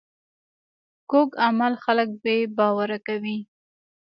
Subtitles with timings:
[1.09, 3.37] کوږ عمل خلک بې باوره کوي